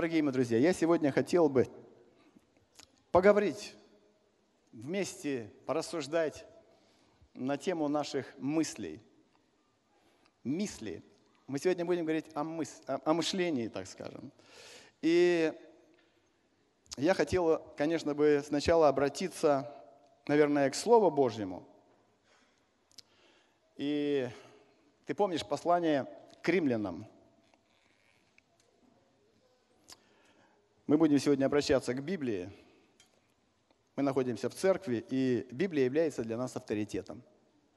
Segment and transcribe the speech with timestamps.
[0.00, 1.68] дорогие мои друзья, я сегодня хотел бы
[3.12, 3.74] поговорить
[4.72, 6.46] вместе, порассуждать
[7.34, 9.02] на тему наших мыслей.
[10.42, 11.04] Мысли.
[11.46, 12.80] Мы сегодня будем говорить о, мыс...
[12.86, 14.32] о мышлении, так скажем.
[15.02, 15.52] И
[16.96, 19.70] я хотел, конечно, бы сначала обратиться,
[20.26, 21.68] наверное, к Слову Божьему.
[23.76, 24.30] И
[25.04, 26.06] ты помнишь послание
[26.40, 27.06] к римлянам–
[30.90, 32.50] Мы будем сегодня обращаться к Библии.
[33.94, 37.22] Мы находимся в церкви, и Библия является для нас авторитетом.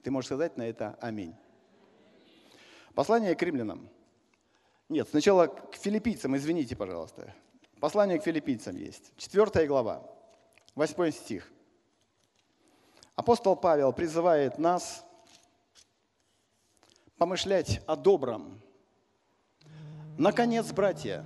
[0.02, 1.36] Ты можешь сказать на это «Аминь».
[2.96, 3.88] Послание к римлянам.
[4.90, 7.36] Нет, сначала к филиппийцам, извините, пожалуйста.
[7.80, 9.14] Послание к филиппийцам есть.
[9.16, 10.10] Четвертая глава,
[10.74, 11.52] восьмой стих.
[13.14, 15.06] Апостол Павел призывает нас
[17.20, 18.60] помышлять о добром.
[20.18, 21.24] Наконец, братья,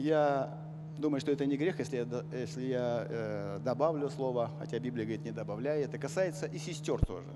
[0.00, 0.58] я
[0.98, 5.24] думаю, что это не грех, если я, если я э, добавлю слово, хотя Библия говорит,
[5.24, 5.82] не добавляй.
[5.82, 7.28] Это касается и сестер тоже.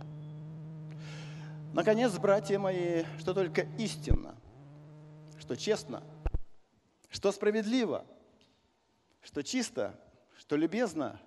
[1.72, 4.34] Наконец, братья мои, что только истинно,
[5.38, 6.02] что честно,
[7.10, 8.04] что справедливо,
[9.22, 9.98] что чисто,
[10.38, 11.20] что любезно,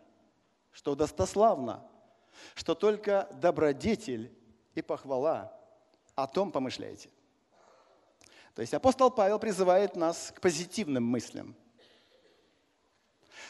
[0.71, 1.83] что достославно,
[2.55, 4.31] что только добродетель
[4.75, 5.53] и похвала,
[6.15, 7.09] о том помышляйте.
[8.58, 11.55] То есть апостол Павел призывает нас к позитивным мыслям.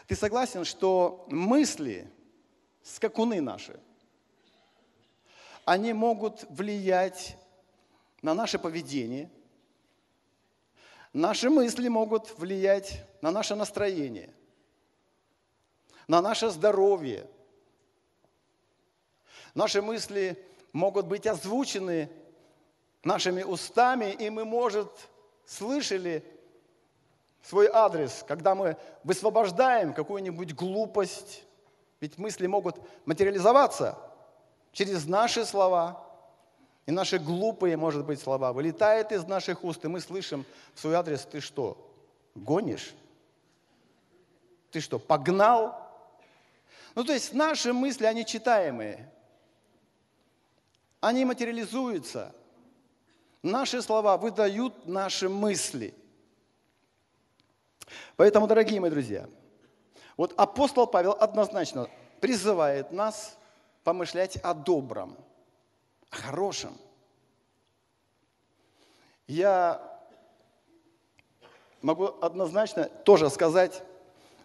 [0.06, 2.12] Ты согласен, что мысли,
[2.84, 3.80] скакуны наши,
[5.64, 7.38] они могут влиять
[8.22, 9.32] на наше поведение,
[11.14, 14.34] наши мысли могут влиять на наше настроение,
[16.10, 17.30] на наше здоровье.
[19.56, 22.10] Наши мысли могут быть озвучены
[23.04, 24.92] нашими устами, и мы, может,
[25.46, 26.24] слышали
[27.42, 31.44] свой адрес, когда мы высвобождаем какую-нибудь глупость,
[32.00, 33.98] ведь мысли могут материализоваться
[34.72, 36.04] через наши слова,
[36.86, 40.96] и наши глупые, может быть, слова вылетают из наших уст, и мы слышим в свой
[40.96, 41.78] адрес, ты что,
[42.36, 42.94] гонишь?
[44.72, 45.86] Ты что, погнал?
[46.96, 49.12] Ну, то есть наши мысли, они читаемые.
[51.00, 52.34] Они материализуются–
[53.48, 55.94] Наши слова выдают наши мысли.
[58.18, 59.26] Поэтому, дорогие мои друзья,
[60.18, 61.88] вот апостол Павел однозначно
[62.20, 63.38] призывает нас
[63.86, 65.16] помышлять о добром,
[66.10, 66.78] о хорошем.
[69.28, 69.82] Я
[71.82, 73.82] могу однозначно тоже сказать,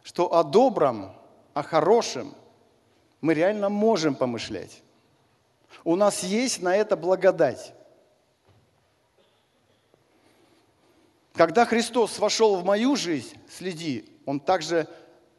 [0.04, 1.12] что о добром,
[1.54, 2.36] о хорошем
[3.20, 4.80] мы реально можем помышлять.
[5.82, 7.74] У нас есть на это благодать.
[11.34, 14.86] Когда Христос вошел в мою жизнь, следи, Он также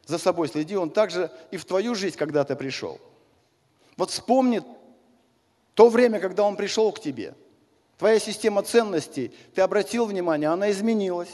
[0.06, 3.00] за собой следи, Он также и в твою жизнь когда-то пришел.
[3.96, 4.62] Вот вспомни
[5.74, 7.34] то время, когда Он пришел к тебе.
[7.96, 11.30] Твоя система ценностей, ты обратил внимание, она изменилась.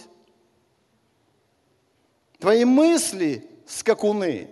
[2.38, 4.50] Твои мысли, скакуны,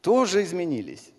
[0.00, 1.10] тоже изменились.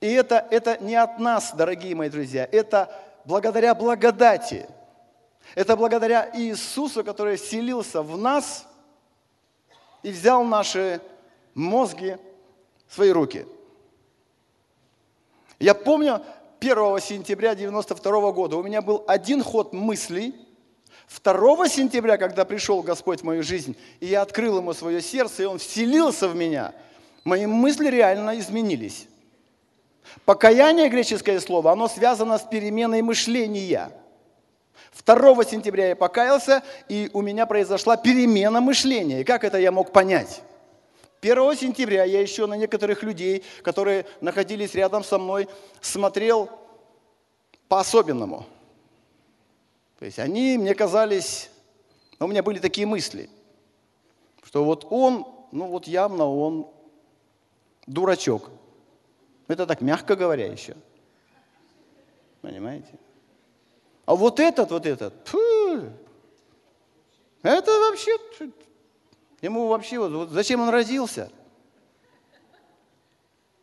[0.00, 2.94] И это, это не от нас, дорогие мои друзья, это
[3.24, 4.66] благодаря благодати–
[5.54, 8.66] это благодаря Иисусу, который селился в нас
[10.02, 11.00] и взял наши
[11.54, 12.16] мозги
[12.86, 13.46] в свои руки.
[15.58, 16.22] Я помню
[16.60, 20.34] 1 сентября 92 года у меня был один ход мыслей.
[21.22, 25.46] 2 сентября, когда пришел Господь в мою жизнь, и я открыл ему свое сердце, и
[25.46, 26.72] он вселился в меня,
[27.24, 29.08] мои мысли реально изменились.
[30.24, 33.90] Покаяние, греческое слово, оно связано с переменой мышления–
[35.04, 39.20] 2 сентября я покаялся, и у меня произошла перемена мышления.
[39.20, 40.42] И как это я мог понять?
[41.22, 45.48] 1 сентября я еще на некоторых людей, которые находились рядом со мной,
[45.80, 46.50] смотрел
[47.68, 48.46] по-особенному.
[49.98, 51.50] То есть они мне казались,
[52.18, 53.28] ну, у меня были такие мысли,
[54.42, 56.66] что вот он, ну вот явно он
[57.86, 58.50] дурачок.
[59.46, 60.74] Это так мягко говоря еще.
[62.40, 62.98] Понимаете?
[64.10, 65.38] А вот этот, вот этот, фу,
[67.42, 68.18] это вообще,
[69.40, 71.30] ему вообще, вот, зачем он родился?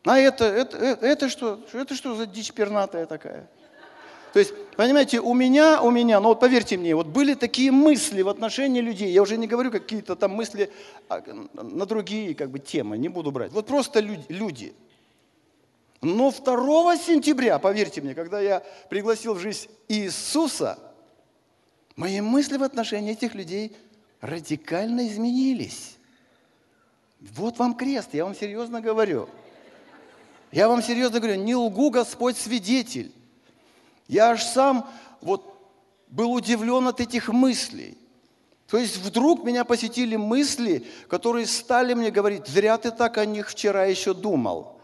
[0.05, 1.59] А это, это, это, это что?
[1.73, 3.49] Это что за дичь пернатая такая?
[4.31, 8.21] То есть, понимаете, у меня, у меня, ну вот поверьте мне, вот были такие мысли
[8.21, 10.71] в отношении людей, я уже не говорю какие-то там мысли
[11.09, 11.21] а,
[11.61, 13.51] на другие как бы темы, не буду брать.
[13.51, 14.73] Вот просто люди, люди–
[16.01, 20.77] но 2 сентября, поверьте мне, когда я пригласил в жизнь Иисуса,
[21.95, 23.75] мои мысли в отношении этих людей
[24.21, 25.97] радикально изменились.
[27.19, 29.27] Вот вам крест, я вам серьезно говорю.
[30.51, 33.11] Я вам серьезно говорю, не лгу, Господь свидетель.
[34.07, 34.88] Я аж сам
[35.21, 35.57] вот
[36.07, 37.97] был удивлен от этих мыслей.
[38.67, 43.49] То есть вдруг меня посетили мысли, которые стали мне говорить, зря ты так о них
[43.49, 44.76] вчера еще думал.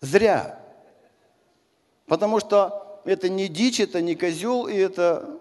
[0.00, 0.60] Зря.
[2.06, 5.38] Потому что это не дичь, это не козел, и это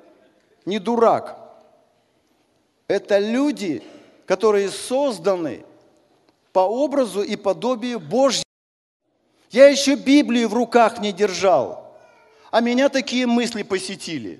[0.65, 1.37] не дурак.
[2.87, 3.83] Это люди,
[4.25, 5.65] которые созданы
[6.53, 8.45] по образу и подобию Божьему.
[9.51, 11.97] Я еще Библию в руках не держал,
[12.51, 14.39] а меня такие мысли посетили.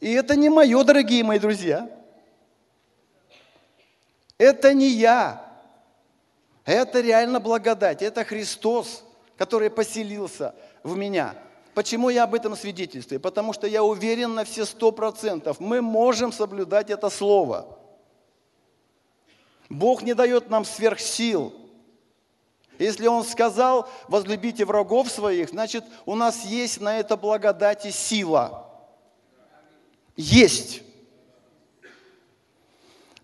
[0.00, 1.88] И это не мое, дорогие мои друзья.
[4.36, 5.51] Это не я.
[6.64, 8.02] Это реально благодать.
[8.02, 9.04] Это Христос,
[9.36, 11.34] который поселился в меня.
[11.74, 13.20] Почему я об этом свидетельствую?
[13.20, 17.78] Потому что я уверен на все сто процентов, мы можем соблюдать это слово.
[19.68, 21.54] Бог не дает нам сверхсил.
[22.78, 28.68] Если Он сказал, возлюбите врагов своих, значит, у нас есть на это благодать и сила.
[30.14, 30.82] Есть.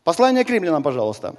[0.05, 1.34] Послание к римлянам, пожалуйста.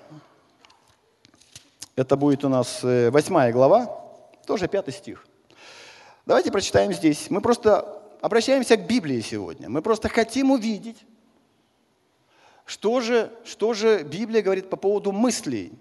[1.99, 4.01] Это будет у нас э, восьмая глава,
[4.45, 5.27] тоже пятый стих.
[6.25, 7.29] Давайте прочитаем здесь.
[7.29, 9.67] Мы просто обращаемся к Библии сегодня.
[9.67, 11.05] Мы просто хотим увидеть,
[12.63, 15.73] что же, что же Библия говорит по поводу мыслей.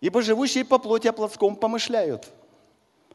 [0.00, 2.26] Ибо живущие по плоти о плотском помышляют,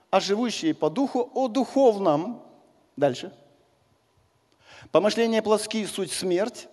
[0.10, 2.42] а живущие по духу о духовном.
[2.96, 3.34] Дальше.
[4.94, 6.70] Помышления плотские– суть смерть,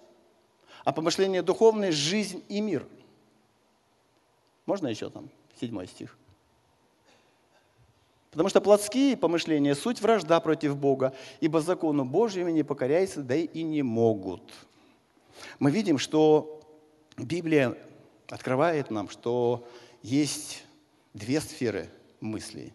[0.85, 2.87] а помышления духовные– жизнь и мир.
[4.69, 6.15] Можно еще там седьмой стих?
[8.31, 13.63] Потому что плотские помышления– суть вражда против Бога, ибо закону Божьему не покоряются, да и
[13.63, 14.43] не могут.
[15.59, 16.61] Мы видим, что
[17.17, 17.79] Библия
[18.29, 19.67] открывает нам, что
[20.03, 20.67] есть
[21.15, 21.89] две сферы
[22.21, 22.75] мыслей.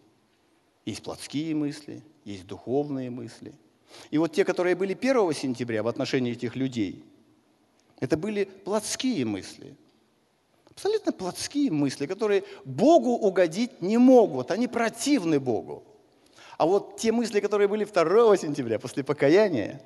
[0.86, 3.54] Есть плотские мысли, есть духовные мысли.
[4.10, 7.06] И вот те, которые были 1 сентября в отношении этих людей,
[8.00, 9.76] это были плотские мысли–
[10.74, 15.84] Абсолютно плотские мысли, которые Богу угодить не могут, они противны Богу.
[16.58, 19.82] А вот те мысли, которые были 2 сентября после покаяния,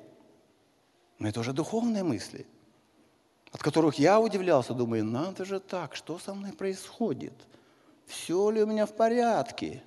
[1.18, 2.46] ну это уже духовные мысли,
[3.52, 7.34] от которых я удивлялся, думаю, надо же так, что со мной происходит?
[8.06, 9.82] Все ли у меня в порядке?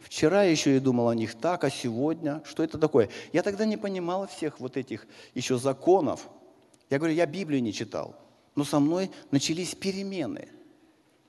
[0.00, 3.10] Вчера еще и думал о них так, а сегодня что это такое?
[3.32, 6.28] Я тогда не понимал всех вот этих еще законов.
[6.88, 8.16] Я говорю, я Библию не читал
[8.60, 10.48] но со мной начались перемены.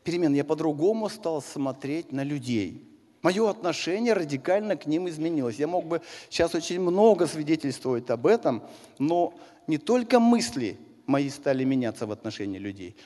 [0.04, 0.36] Перемены.
[0.36, 2.84] Я по-другому стал смотреть на людей.
[3.22, 5.56] Мое отношение радикально к ним изменилось.
[5.56, 8.64] Я мог бы сейчас очень много свидетельствовать об этом,
[9.00, 9.34] но
[9.66, 12.98] не только мысли мои стали меняться в отношении людей.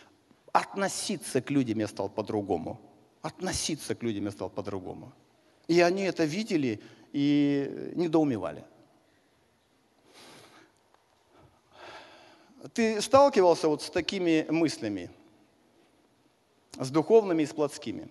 [0.52, 2.82] Относиться к людям я стал по-другому.
[3.22, 5.14] Относиться к людям я стал по-другому.
[5.68, 6.82] И они это видели
[7.14, 8.64] и недоумевали.
[12.74, 15.12] Ты сталкивался вот с такими мыслями,
[16.80, 18.10] с духовными и с плотскими?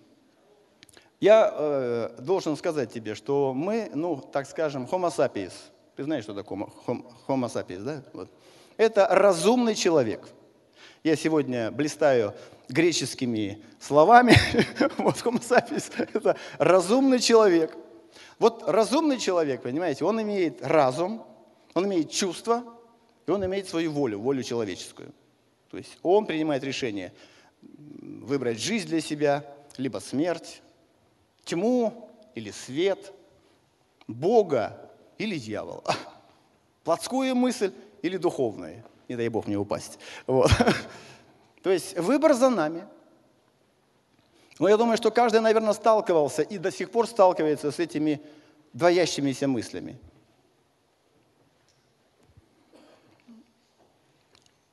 [1.19, 5.53] Я э, должен сказать тебе, что мы, ну, так скажем, homo sapiens.
[5.95, 8.03] Ты знаешь, что такое homo sapiens, да?
[8.13, 8.29] Вот.
[8.77, 10.27] Это разумный человек.
[11.03, 12.33] Я сегодня блистаю
[12.69, 14.37] греческими словами.
[14.97, 17.75] вот homo sapiens– это разумный человек.
[18.39, 21.25] Вот разумный человек, понимаете, он имеет разум,
[21.73, 22.63] он имеет чувства,
[23.25, 25.11] и он имеет свою волю, волю человеческую.
[25.69, 27.13] То есть он принимает решение
[27.61, 29.43] выбрать жизнь для себя,
[29.77, 30.61] либо смерть,
[31.43, 33.13] тьму или свет,
[34.07, 35.83] Бога или дьявола,
[36.83, 38.83] плотскую мысль или духовную.
[39.07, 39.99] Не дай Бог мне упасть.
[40.27, 40.51] Вот.
[41.63, 42.85] То есть выбор за нами.
[44.59, 48.21] Но я думаю, что каждый, наверное, сталкивался и до сих пор сталкивается с этими
[48.73, 49.97] двоящимися мыслями.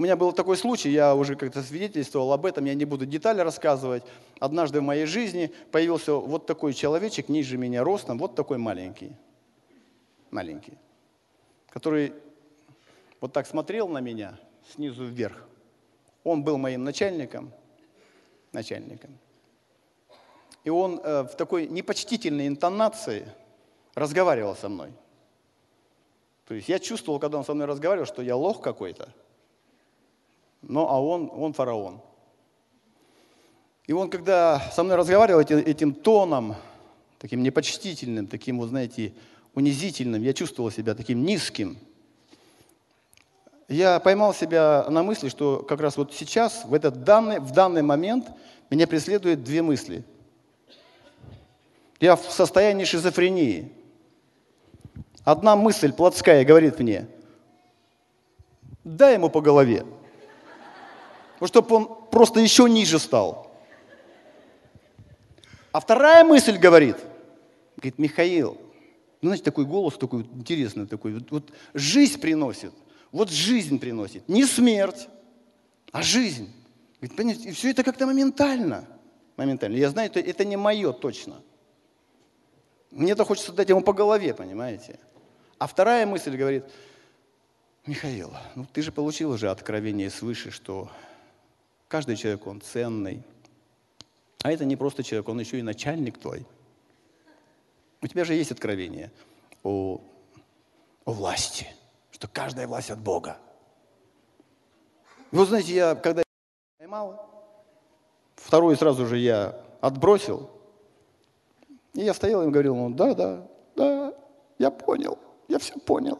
[0.02, 3.40] У меня был такой случай, я уже как-то свидетельствовал об этом, я не буду детали
[3.40, 4.02] рассказывать.
[4.40, 9.12] Однажды в моей жизни появился вот такой человечек, ниже меня ростом, вот такой маленький,
[10.32, 10.76] маленький,
[11.70, 12.14] который
[13.20, 14.40] вот так смотрел на меня
[14.74, 15.46] снизу вверх.
[16.24, 17.52] Он был моим начальником,
[18.50, 19.16] начальником.
[20.64, 23.28] И он э, в такой непочтительной интонации
[23.94, 24.90] разговаривал со мной.
[26.48, 29.08] То есть я чувствовал, когда он со мной разговаривал, что я лох какой-то–
[30.62, 32.00] но а он, он фараон.
[33.86, 36.54] И он, когда со мной разговаривал этим, этим тоном,
[37.18, 39.12] таким непочтительным, таким, вот знаете,
[39.54, 41.76] унизительным, я чувствовал себя таким низким.
[43.68, 47.82] я поймал себя на мысли, что как раз вот сейчас, в, этот данный, в данный
[47.82, 48.30] момент,
[48.70, 50.04] меня преследуют две мысли.
[52.00, 53.70] Я в состоянии шизофрении.
[55.24, 57.06] Одна мысль плотская говорит мне,
[58.82, 59.84] дай ему по голове,
[61.42, 63.50] ну, чтобы он просто еще ниже стал.
[65.72, 66.96] А вторая мысль говорит,
[67.76, 68.56] говорит, Михаил,
[69.20, 72.72] ну, знаете, такой голос такой интересный, такой, вот, вот жизнь приносит,
[73.10, 75.08] вот жизнь приносит, не смерть,
[75.90, 76.48] а жизнь.
[77.00, 78.86] Говорит, понимаете, и все это как-то моментально,
[79.36, 79.74] моментально.
[79.74, 81.42] Я знаю, это, это не мое точно.
[82.92, 85.00] Мне-то хочется дать ему по голове, понимаете.
[85.58, 86.66] А вторая мысль говорит,
[87.84, 90.88] Михаил, ну ты же получил уже откровение свыше, что
[91.92, 93.22] каждый человек, он ценный,
[94.42, 96.46] а это не просто человек, он еще и начальник твой.
[98.00, 99.12] У тебя же есть откровение
[99.62, 100.00] о,
[101.04, 101.66] о власти,
[102.10, 103.36] что каждая власть от Бога.
[105.32, 106.22] Вы знаете, я когда
[106.78, 107.28] поймал,
[108.36, 110.48] вторую сразу же я отбросил,
[111.92, 113.46] и я стоял и говорил, ну да, да,
[113.76, 114.14] да,
[114.58, 116.18] я понял, я все понял.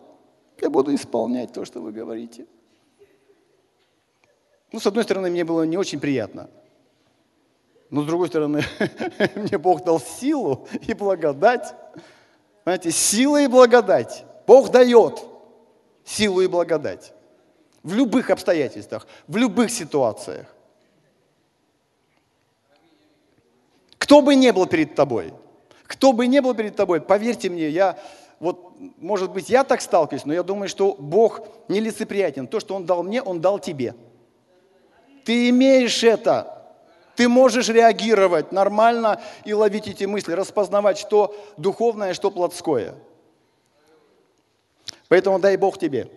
[0.60, 2.46] Я буду исполнять то, что вы говорите.
[4.72, 6.48] Ну, с одной стороны, мне было не очень приятно–
[7.92, 8.64] но с другой стороны,
[9.34, 11.74] мне Бог дал силу и благодать.
[12.64, 14.24] Знаете, сила и благодать.
[14.46, 15.22] Бог дает
[16.02, 17.12] силу и благодать.
[17.82, 20.46] В любых обстоятельствах, в любых ситуациях.
[23.98, 25.34] Кто бы не был перед тобой,
[25.84, 27.98] кто бы не был перед тобой, поверьте мне, я,
[28.40, 32.46] вот, может быть, я так сталкиваюсь, но я думаю, что Бог нелицеприятен.
[32.46, 33.94] То, что Он дал мне, Он дал тебе.
[35.24, 36.48] Ты имеешь это.
[37.14, 42.94] Ты можешь реагировать нормально и ловить эти мысли, распознавать, что духовное, что плотское.
[45.08, 46.10] Поэтому дай Бог тебе.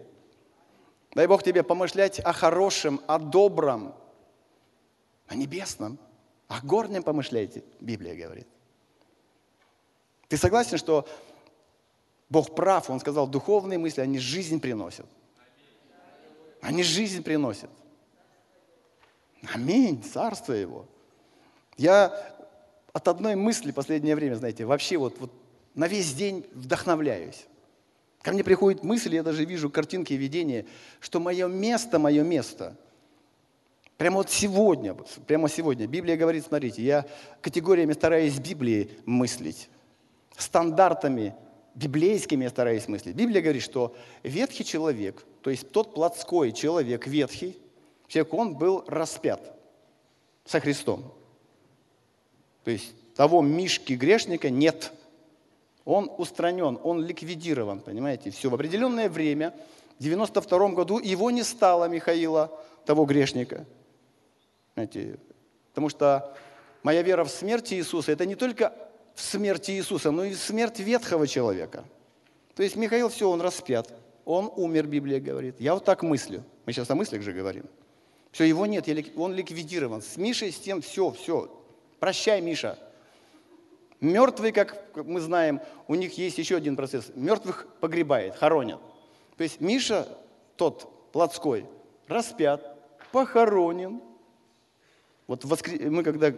[1.13, 3.93] Дай Бог тебе помышлять о хорошем, о добром,
[5.27, 5.99] о небесном,
[6.47, 8.47] о горнем помышляйте, Библия говорит.
[10.27, 11.07] Ты согласен, что
[12.29, 15.05] Бог прав, Он сказал, духовные мысли, они жизнь приносят.
[16.61, 17.69] Они жизнь приносят.
[19.53, 20.87] Аминь, царство его.
[21.77, 22.13] Я
[22.93, 25.31] от одной мысли последнее время, знаете, вообще вот, вот
[25.73, 27.45] на весь день вдохновляюсь.
[28.21, 30.65] Ко мне приходит мысль, я даже вижу картинки видения,
[30.99, 32.77] что мое место, мое место.
[33.97, 34.95] Прямо вот сегодня,
[35.27, 35.87] прямо сегодня.
[35.87, 37.05] Библия говорит, смотрите, я
[37.41, 39.69] категориями стараюсь Библии мыслить,
[40.37, 41.35] стандартами
[41.75, 43.15] библейскими я стараюсь мыслить.
[43.15, 47.57] Библия говорит, что ветхий человек, то есть тот плотской человек, ветхий,
[48.07, 49.41] человек, он был распят
[50.45, 51.13] со Христом.
[52.63, 54.91] То есть того Мишки грешника нет.
[55.85, 58.49] Он устранен, он ликвидирован, понимаете, все.
[58.49, 59.53] В определенное время,
[59.99, 62.51] в 92 году, его не стало Михаила,
[62.85, 63.65] того грешника.
[64.73, 65.19] Знаете,
[65.69, 66.35] потому что
[66.83, 68.73] моя вера в смерть Иисуса, это не только
[69.13, 71.85] в смерти Иисуса, но и в смерть ветхого человека.
[72.55, 73.93] То есть Михаил, все, он распят.
[74.25, 75.55] Он умер, Библия говорит.
[75.59, 76.43] Я вот так мыслю.
[76.65, 77.65] Мы сейчас о мыслях же говорим.
[78.35, 80.01] Все, его нет, он ликвидирован.
[80.01, 81.49] С Мишей, с тем, все, все.
[82.01, 82.77] Прощай, Миша.
[84.01, 87.13] Мертвые, как мы знаем, у них есть еще один процесс.
[87.15, 88.81] Мертвых погребает, хоронят.
[89.37, 90.05] То есть Миша,
[90.57, 91.65] тот плотской,
[92.09, 92.77] распят,
[93.13, 94.01] похоронен.
[95.27, 96.33] Вот мы когда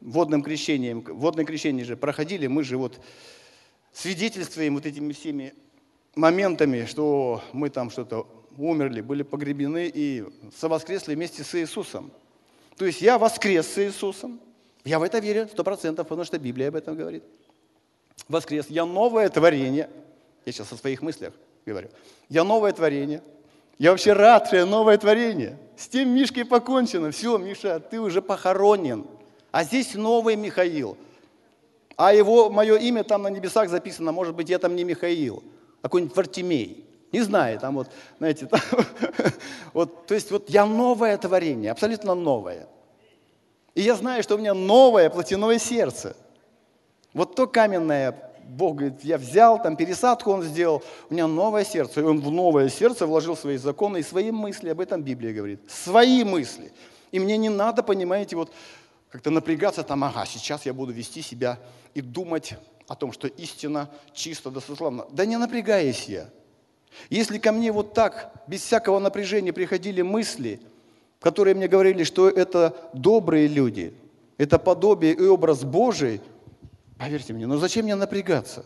[0.00, 2.98] водным крещением, водное крещение же проходили, мы же вот
[3.92, 5.52] свидетельствуем вот этими всеми
[6.14, 8.26] моментами, что мы там что-то
[8.58, 10.24] умерли, были погребены и
[10.56, 12.10] совоскресли вместе с Иисусом.
[12.76, 14.40] То есть я воскрес с Иисусом,
[14.84, 17.24] я в это верю сто процентов, потому что Библия об этом говорит.
[18.28, 19.88] Воскрес, я новое творение.
[20.44, 21.32] Я сейчас о своих мыслях
[21.64, 21.88] говорю.
[22.28, 23.22] Я новое творение.
[23.78, 25.58] Я вообще рад, что я новое творение.
[25.76, 27.10] С тем Мишкой покончено.
[27.10, 29.06] Все, Миша, ты уже похоронен.
[29.50, 30.96] А здесь новый Михаил.
[31.96, 35.42] А его, мое имя там на небесах записано, может быть, я там не Михаил,
[35.80, 36.84] а какой-нибудь Вартимей.
[37.14, 38.60] Не знаю, там вот, знаете, там,
[39.72, 42.66] вот, то есть вот я новое творение, абсолютно новое.
[43.76, 46.16] И я знаю, что у меня новое плотяное сердце.
[47.12, 52.00] Вот то каменное, Бог говорит, я взял, там пересадку он сделал, у меня новое сердце.
[52.00, 55.60] И он в новое сердце вложил свои законы и свои мысли, об этом Библия говорит.
[55.70, 56.72] Свои мысли.
[57.12, 58.50] И мне не надо, понимаете, вот
[59.08, 61.60] как-то напрягаться там, ага, сейчас я буду вести себя
[61.94, 62.54] и думать
[62.88, 65.06] о том, что истина чисто, достославна.
[65.12, 66.28] Да не напрягаюсь я.
[67.10, 70.60] Если ко мне вот так, без всякого напряжения приходили мысли,
[71.20, 73.94] которые мне говорили, что это добрые люди,
[74.36, 76.20] это подобие и образ Божий,
[76.98, 78.64] поверьте мне, ну зачем мне напрягаться?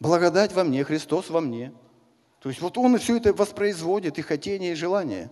[0.00, 1.72] Благодать во мне, Христос во мне.
[2.40, 5.30] То есть вот он все это воспроизводит, и хотение, и желание.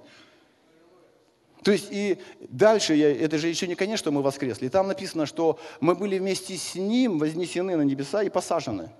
[1.62, 4.66] То есть и дальше, я, это же еще не конец, что мы воскресли.
[4.66, 8.90] И там написано, что мы были вместе с Ним вознесены на небеса и посажены.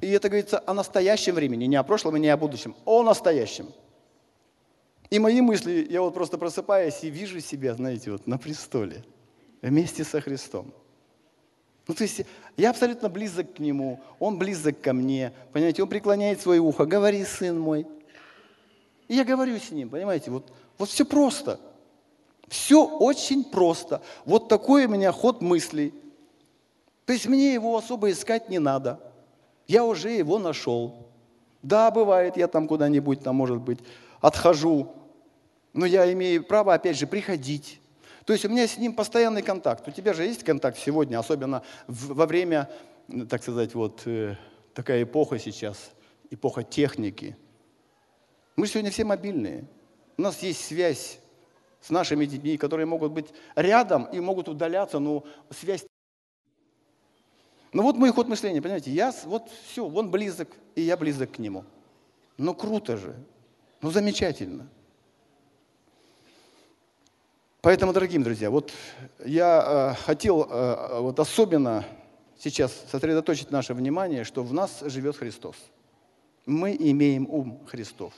[0.00, 3.68] И это говорится о настоящем времени, не о прошлом и не о будущем, о настоящем.
[5.10, 9.04] И мои мысли, я вот просто просыпаюсь и вижу себя, знаете, вот на престоле,
[9.60, 10.72] вместе со Христом.
[11.86, 12.22] Ну, то есть
[12.56, 17.24] я абсолютно близок к Нему, Он близок ко мне, понимаете, Он преклоняет свое ухо, говори,
[17.24, 17.86] сын мой.
[19.08, 21.58] И я говорю с Ним, понимаете, вот, вот все просто.
[22.46, 24.02] Все очень просто.
[24.24, 25.92] Вот такой у меня ход мыслей.
[27.06, 29.00] То есть мне его особо искать не надо.
[29.70, 31.06] Я уже его нашел.
[31.62, 33.78] Да, бывает, я там куда-нибудь, там, может быть,
[34.20, 34.92] отхожу,
[35.72, 37.80] но я имею право, опять же, приходить.
[38.24, 39.86] То есть у меня с ним постоянный контакт.
[39.86, 42.68] У тебя же есть контакт сегодня, особенно во время,
[43.28, 44.34] так сказать, вот э,
[44.74, 45.92] такая эпоха сейчас,
[46.30, 47.36] эпоха техники.
[48.56, 49.68] Мы сегодня все мобильные.
[50.16, 51.20] У нас есть связь
[51.80, 55.86] с нашими детьми, которые могут быть рядом и могут удаляться, но связь...
[57.72, 61.38] Ну вот мой ход мышления, понимаете, я вот все, он близок, и я близок к
[61.38, 61.64] нему.
[62.36, 63.14] Ну круто же,
[63.80, 64.68] ну замечательно.
[67.62, 68.72] Поэтому, дорогие друзья, вот
[69.24, 71.84] я э, хотел э, вот особенно
[72.38, 75.56] сейчас сосредоточить наше внимание, что в нас живет Христос.
[76.46, 78.14] Мы имеем ум Христов.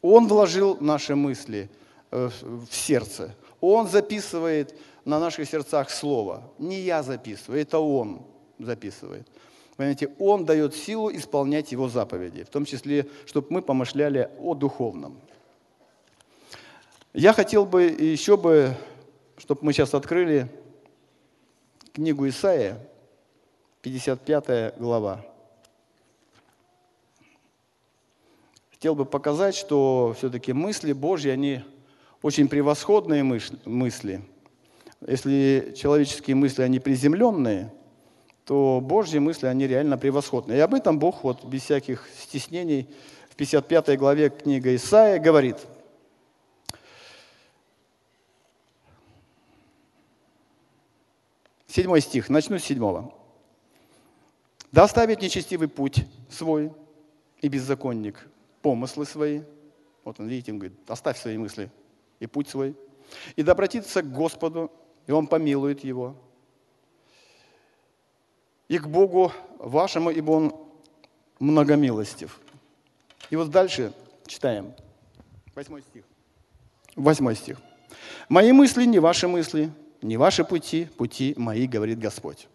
[0.00, 1.68] Он вложил наши мысли
[2.10, 3.34] э, в сердце.
[3.60, 4.74] Он записывает
[5.04, 6.42] на наших сердцах слово.
[6.58, 8.22] Не я записываю, это Он
[8.58, 9.26] записывает.
[9.76, 15.20] Понимаете, Он дает силу исполнять Его заповеди, в том числе, чтобы мы помышляли о духовном.
[17.14, 18.74] Я хотел бы еще бы,
[19.36, 20.48] чтобы мы сейчас открыли
[21.92, 22.78] книгу Исаия,
[23.82, 25.24] 55 глава.
[28.72, 31.62] Хотел бы показать, что все-таки мысли Божьи, они
[32.22, 34.22] очень превосходные мысли.
[35.06, 37.72] Если человеческие мысли, они приземленные,
[38.48, 40.56] то Божьи мысли, они реально превосходные.
[40.56, 42.88] И об этом Бог вот без всяких стеснений
[43.28, 45.58] в 55 главе книга Исаия говорит–
[51.66, 53.12] Седьмой стих, начну с седьмого.
[54.72, 56.72] «Да оставит нечестивый путь свой
[57.42, 58.26] и беззаконник
[58.62, 59.42] помыслы свои».
[60.02, 61.70] Вот он, видите, он говорит, оставь свои мысли
[62.18, 62.74] и путь свой.
[63.36, 64.72] «И да обратится к Господу,
[65.06, 66.16] и Он помилует его.
[68.68, 70.54] И к Богу вашему, ибо Он
[71.40, 72.40] многомилостив».
[73.30, 73.92] И вот дальше
[74.26, 74.72] читаем.
[75.54, 76.04] Восьмой стих.
[76.96, 77.58] Восьмой стих.
[78.28, 79.70] «Мои мысли не ваши мысли,
[80.02, 82.48] не ваши пути, пути мои, говорит Господь.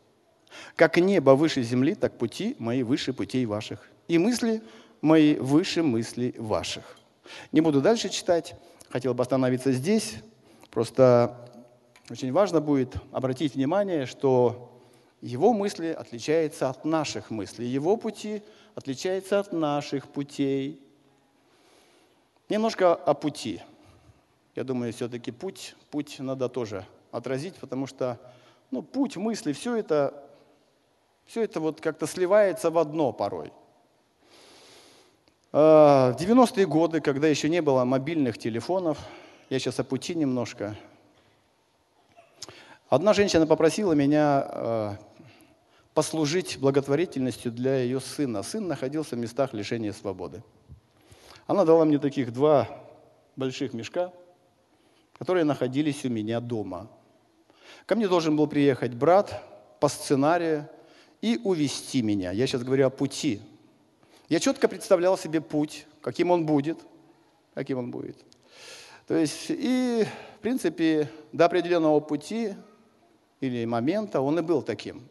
[0.76, 3.90] Как небо выше земли, так пути мои выше путей ваших.
[4.08, 4.62] И мысли
[5.02, 6.98] мои выше мыслей ваших.
[7.52, 8.56] Не буду дальше читать,
[8.90, 10.16] хотел бы остановиться здесь.
[10.70, 11.36] Просто
[12.10, 14.73] очень важно будет обратить внимание, что
[15.24, 18.44] его мысли отличаются от наших мыслей, его пути
[18.76, 20.82] отличаются от наших путей.
[22.50, 23.62] Немножко о пути.
[24.54, 28.20] Я думаю, все-таки путь, путь надо тоже отразить, потому что
[28.70, 30.14] ну, путь мысли, все это,
[31.26, 33.54] все это вот как-то сливается в одно порой.
[35.54, 38.98] А, в 90-е годы, когда еще не было мобильных телефонов,
[39.50, 40.76] я сейчас о пути немножко,
[42.90, 44.98] одна женщина попросила меня а,
[45.94, 48.44] послужить благотворительностью для ее сына.
[48.44, 50.44] Сын находился в местах лишения свободы.
[51.46, 52.68] Она дала мне таких два
[53.36, 54.12] больших мешка,
[55.18, 56.90] которые находились у меня дома.
[57.86, 59.44] Ко мне должен был приехать брат
[59.80, 60.70] по сценарию
[61.22, 62.32] и увести меня.
[62.32, 63.42] Я сейчас говорю о пути.
[64.30, 66.80] Я четко представлял себе путь, каким он будет,
[67.54, 68.18] каким он будет.
[69.08, 70.06] То есть, и,
[70.38, 72.56] в принципе, до определенного пути
[73.42, 75.04] или момента он и был таким.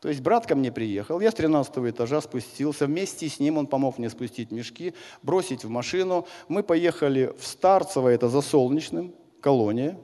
[0.00, 3.66] То есть брат ко мне приехал, я с 13 этажа спустился, вместе с ним он
[3.66, 6.26] помог мне спустить мешки, бросить в машину.
[6.48, 9.98] Мы поехали в Старцево, это за Солнечным, колония.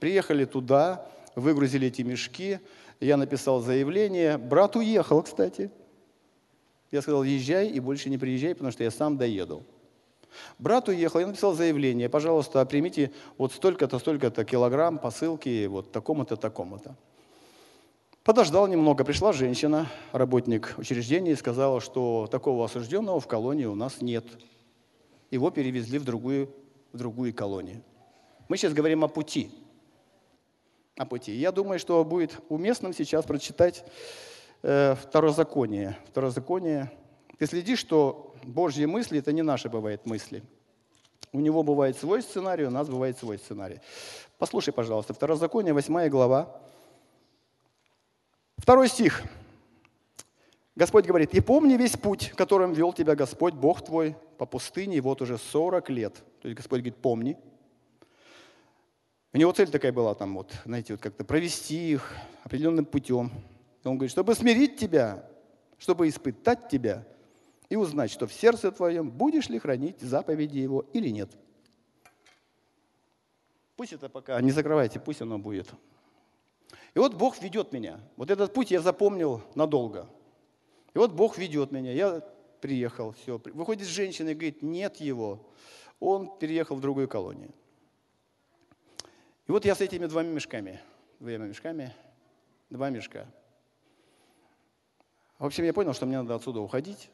[0.00, 2.60] Приехали туда, выгрузили эти мешки,
[3.00, 4.36] я написал заявление.
[4.36, 5.70] Брат уехал, кстати.
[6.90, 9.64] Я сказал, езжай и больше не приезжай, потому что я сам доеду.
[10.58, 16.96] Брат уехал, я написал заявление, пожалуйста, примите вот столько-то, столько-то килограмм посылки вот такому-то, такому-то.
[18.28, 24.02] Подождал немного, пришла женщина, работник учреждения, и сказала, что такого осужденного в колонии у нас
[24.02, 24.26] нет.
[25.30, 26.54] Его перевезли в другую,
[26.92, 27.82] в другую колонию.
[28.50, 29.50] Мы сейчас говорим о пути
[30.98, 31.32] о пути.
[31.32, 33.82] Я думаю, что будет уместным сейчас прочитать
[34.62, 35.96] э, Второзаконие.
[36.08, 36.92] Второзаконие,
[37.38, 40.42] Ты следи, что Божьи мысли– это не наши бывают мысли.
[41.32, 43.80] У него бывает свой сценарий, у нас бывает свой сценарий.
[44.36, 46.60] Послушай, пожалуйста, Второзаконие, 8 глава,
[48.58, 49.22] второй стих.
[50.76, 55.22] Господь говорит, «И помни весь путь, которым вел тебя Господь, Бог твой, по пустыне, вот
[55.22, 56.14] уже 40 лет».
[56.40, 57.36] То есть Господь говорит, помни.
[59.32, 63.30] У него цель такая была, там вот, знаете, вот как-то провести их определенным путем.
[63.84, 65.28] И он говорит, чтобы смирить тебя,
[65.78, 67.06] чтобы испытать тебя
[67.68, 71.30] и узнать, что в сердце твоем будешь ли хранить заповеди его или нет.
[73.76, 75.68] Пусть это пока не закрывайте, пусть оно будет.
[76.94, 78.00] И вот Бог ведет меня.
[78.16, 80.08] Вот этот путь я запомнил надолго.
[80.94, 81.92] И вот Бог ведет меня.
[81.92, 82.24] Я
[82.60, 83.40] приехал, все.
[83.44, 85.46] Выходит женщина и говорит, нет его.
[86.00, 87.52] Он переехал в другую колонию.
[89.46, 90.80] И вот я с этими двумя мешками,
[91.20, 91.94] двумя мешками,
[92.70, 93.26] два мешка.
[95.38, 97.10] В общем, я понял, что мне надо отсюда уходить.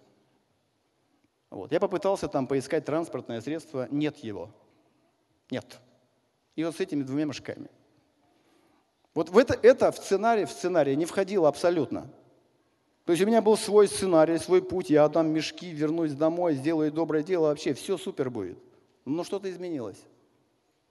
[1.50, 1.70] Вот.
[1.70, 4.50] Я попытался там поискать транспортное средство, нет его.
[5.50, 5.78] Нет.
[6.56, 7.68] И вот с этими двумя мешками.
[9.14, 12.08] Вот в это, это в сценарий, в сценарий не входило абсолютно.
[13.04, 16.90] То есть у меня был свой сценарий, свой путь, я отдам мешки, вернусь домой, сделаю
[16.90, 18.58] доброе дело, вообще все супер будет.
[19.04, 19.98] Но что-то изменилось.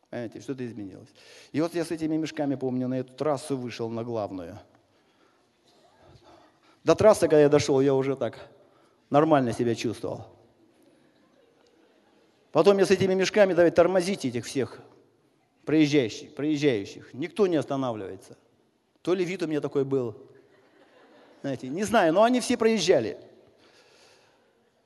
[0.10, 1.10] Понимаете, что-то изменилось.
[1.52, 4.60] И вот я с этими мешками, помню, на эту трассу вышел, на главную.
[6.84, 8.48] До трассы, когда я дошел, я уже так
[9.10, 10.28] нормально себя чувствовал.
[12.52, 14.80] Потом я с этими мешками, давай тормозить этих всех
[15.66, 17.14] проезжающих, проезжающих.
[17.14, 18.38] Никто не останавливается.
[19.02, 20.16] То ли вид у меня такой был.
[21.42, 23.18] Знаете, не знаю, но они все проезжали.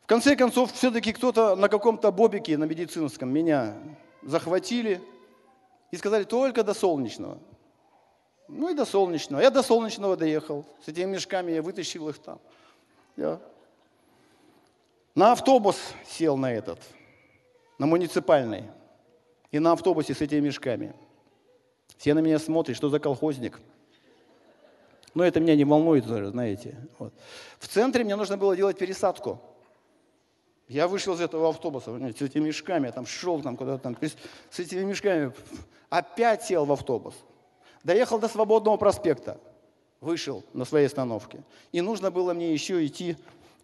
[0.04, 3.78] В конце концов, все-таки кто-то на каком-то бобике на медицинском меня
[4.24, 5.02] захватили–
[5.92, 7.40] и сказали, только до Солнечного.
[8.48, 9.42] Ну и до Солнечного.
[9.42, 10.66] Я до Солнечного доехал.
[10.84, 12.40] С этими мешками я вытащил их там.
[13.16, 13.40] Я
[15.16, 16.80] на автобус сел на этот,
[17.80, 18.66] на муниципальный.
[19.52, 20.94] И на автобусе с этими мешками.
[21.98, 23.60] Все на меня смотрят, что за колхозник.
[25.14, 26.78] Но это меня не волнует знаете.
[27.00, 27.14] Вот.
[27.60, 29.42] В центре мне нужно было делать пересадку.
[30.68, 33.98] Я вышел из этого автобуса с этими мешками, я там шел там куда-то там,
[34.50, 35.32] с этими мешками,
[35.90, 37.16] опять сел в автобус.
[37.84, 39.40] Доехал до Свободного проспекта,
[40.02, 41.42] вышел на своей остановке.
[41.72, 43.16] И нужно было мне еще идти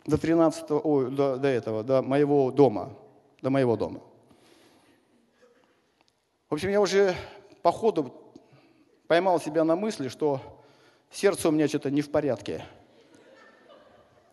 [0.05, 2.93] до 13 ой, до, до этого, до моего дома,
[3.41, 3.99] до моего дома.
[6.53, 7.15] В общем, я уже
[7.63, 8.13] по ходу
[9.07, 10.39] поймал себя на мысли, что
[11.09, 12.63] сердце у меня что-то не в порядке.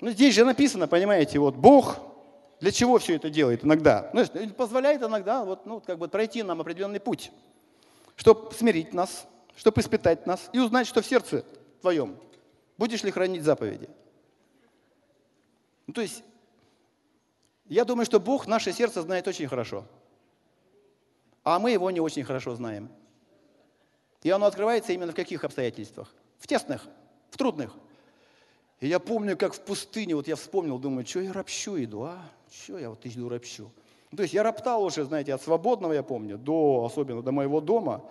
[0.03, 1.97] Ну, здесь же написано, понимаете, вот Бог
[2.61, 4.11] для чего все это делает иногда?
[4.13, 7.33] Ну, позволяет иногда вот, ну, как бы пройти нам определенный путь,
[8.17, 11.43] чтобы смирить нас, чтобы испытать нас и узнать, что в сердце
[11.81, 12.19] твоем.
[12.77, 13.89] Будешь ли хранить заповеди?
[15.87, 16.23] Ну, то есть,
[17.65, 19.87] я думаю, что Бог наше сердце знает очень хорошо,
[21.51, 22.89] а мы его не очень хорошо знаем.
[24.23, 26.13] И оно открывается именно в каких обстоятельствах?
[26.39, 26.87] В тесных,
[27.31, 27.75] в трудных.
[28.81, 32.19] И я помню, как в пустыне, вот я вспомнил, думаю, что я ропщу иду, а?
[32.51, 33.71] Что я вот иду ропщу?
[34.15, 38.05] То есть я роптал уже, знаете, от свободного, я помню, до, особенно до моего дома.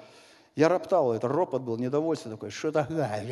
[0.55, 3.23] Я роптал, это ропот был, недовольство такое, что такое?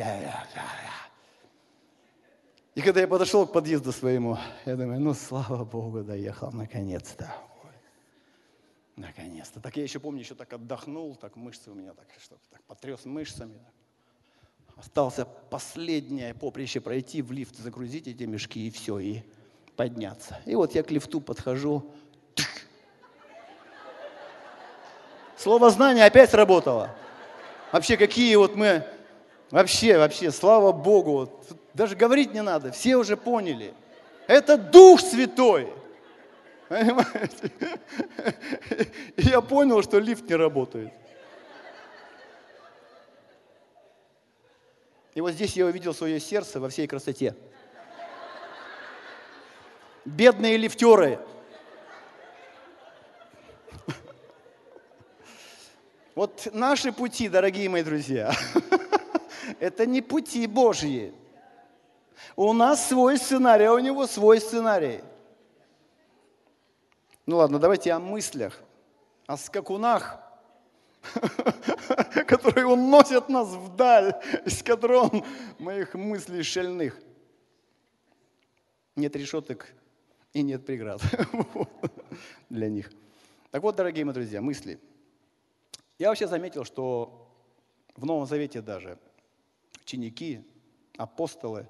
[2.74, 7.32] И когда я подошел к подъезду своему, я думаю, ну, слава Богу, доехал наконец-то.
[8.98, 9.60] Наконец-то.
[9.60, 13.04] Так я еще помню, еще так отдохнул, так мышцы у меня так, что так потряс
[13.04, 13.60] мышцами.
[14.76, 19.22] Остался последнее поприще пройти, в лифт загрузить эти мешки и все, и
[19.76, 20.40] подняться.
[20.46, 21.92] И вот я к лифту подхожу.
[25.36, 26.90] Слово знание опять сработало.
[27.70, 28.84] Вообще, какие вот мы...
[29.52, 31.12] Вообще, вообще, слава Богу.
[31.12, 33.74] Вот, даже говорить не надо, все уже поняли.
[34.26, 35.72] Это Дух Святой.
[36.68, 37.50] Понимаете?
[39.16, 40.92] И я понял, что лифт не работает.
[45.14, 47.34] И вот здесь я увидел свое сердце во всей красоте
[50.08, 51.20] бедные лифтеры.
[56.14, 58.34] Вот наши пути, дорогие мои друзья,
[59.60, 61.14] это не пути Божьи.
[62.34, 65.00] У нас свой сценарий, а у него свой сценарий.
[67.28, 68.58] Ну ладно, давайте о мыслях,
[69.26, 70.18] о скакунах,
[72.26, 74.14] которые уносят нас вдаль,
[74.64, 75.12] которых
[75.58, 76.98] моих мыслей шальных.
[78.96, 79.74] Нет решеток
[80.32, 81.02] и нет преград
[82.48, 82.90] для них.
[83.50, 84.80] Так вот, дорогие мои друзья, мысли.
[85.98, 87.30] Я вообще заметил, что
[87.94, 88.98] в Новом Завете даже
[89.82, 90.46] ученики,
[90.96, 91.68] апостолы,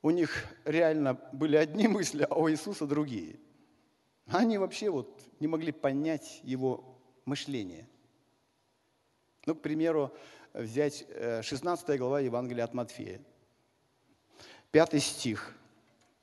[0.00, 3.38] у них реально были одни мысли, а у Иисуса другие.
[4.26, 6.84] Они вообще вот не могли понять его
[7.24, 7.86] мышление.
[9.46, 10.12] Ну, к примеру,
[10.54, 11.06] взять
[11.42, 13.20] 16 э, глава Евангелия от Матфея.
[14.70, 15.54] Пятый стих.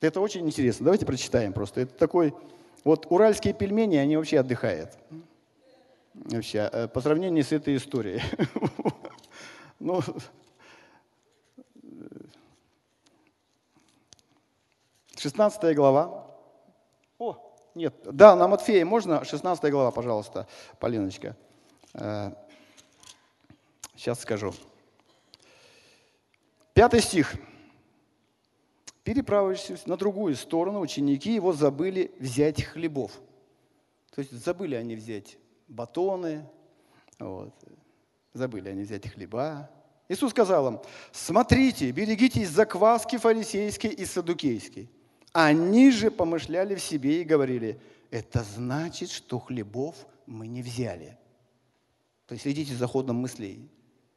[0.00, 0.84] Это очень интересно.
[0.84, 1.82] Давайте прочитаем просто.
[1.82, 2.34] Это такой...
[2.82, 4.96] Вот уральские пельмени, они вообще отдыхают.
[6.14, 8.22] Вообще, э, по сравнению с этой историей.
[9.82, 10.02] Ну,
[15.16, 16.26] 16 глава.
[17.18, 17.49] О,
[17.80, 19.24] нет, да, на Матфея можно?
[19.24, 20.46] 16 глава, пожалуйста,
[20.78, 21.36] Полиночка.
[23.96, 24.52] Сейчас э, скажу.
[26.74, 27.34] Пятый стих.
[29.02, 33.12] Переправившись на другую сторону, ученики его забыли взять хлебов.
[34.14, 36.46] То есть забыли они взять батоны,
[37.18, 37.54] вот.
[38.34, 39.70] забыли они взять хлеба.
[40.08, 40.80] Иисус сказал им,
[41.12, 44.90] смотрите, берегитесь закваски фарисейской и садукейской.
[45.32, 49.94] Они же помышляли в себе и говорили, это значит, что хлебов
[50.26, 51.16] мы не взяли.
[52.26, 53.68] То есть следите за ходом мыслей.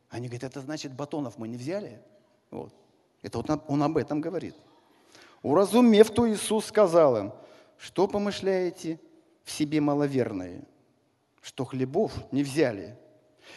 [0.10, 2.02] Они говорят, это значит, батонов мы не взяли?
[2.52, 2.74] Вот.
[3.22, 4.56] Это вот он об этом говорит.
[5.42, 7.34] Уразумев то, Иисус сказал им,
[7.78, 9.00] что помышляете
[9.44, 10.64] в себе маловерные,
[11.42, 12.98] что хлебов не взяли.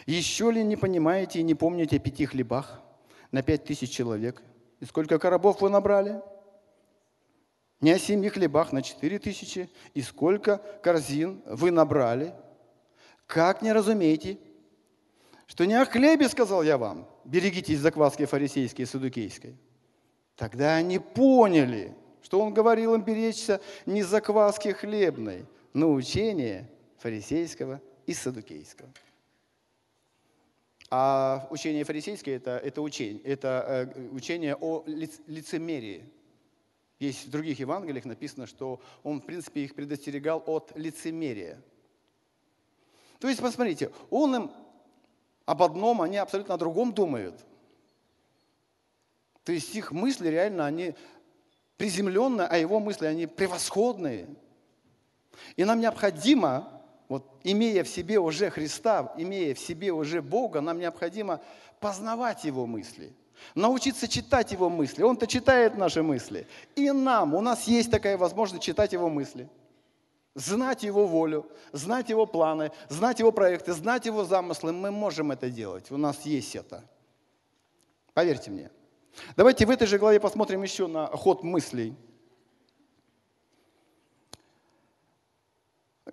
[0.05, 2.83] Еще ли не понимаете и не помните о пяти хлебах
[3.31, 4.42] на пять тысяч человек?
[4.81, 6.21] И сколько коробов вы набрали?
[7.81, 12.35] Не о семи хлебах на четыре тысячи, и сколько корзин вы набрали.
[13.27, 14.39] Как не разумеете,
[15.47, 19.57] что не о хлебе, сказал я вам, берегитесь закваски фарисейской и садукейской.
[20.37, 28.15] Тогда они поняли, что он говорил им беречься не закваски хлебной, но учение фарисейского и
[28.15, 28.89] садукейского.
[30.91, 36.05] А учение фарисейское это, это, учение, это э, учение о лицемерии,
[36.99, 41.61] есть в других Евангелиях написано, что он, в принципе, их предостерегал от лицемерия.
[43.19, 44.51] То есть, посмотрите, он им
[45.45, 47.45] об одном, они абсолютно о другом думают.
[49.45, 50.95] То есть их мысли реально, они
[51.77, 54.29] приземленные, а его мысли, они превосходные.
[55.55, 60.79] И нам необходимо, вот, имея в себе уже Христа, имея в себе уже Бога, нам
[60.79, 61.43] необходимо
[61.79, 63.13] познавать Его мысли–
[63.55, 65.03] научиться читать его мысли.
[65.03, 66.46] Он-то читает наши мысли.
[66.75, 69.49] И нам, у нас есть такая возможность читать его мысли.
[70.35, 74.72] Знать его волю, знать его планы, знать его проекты, знать его замыслы.
[74.72, 75.90] Мы можем это делать.
[75.90, 76.85] У нас есть это.
[78.12, 78.70] Поверьте мне.
[79.35, 81.96] Давайте в этой же главе посмотрим еще на ход мыслей.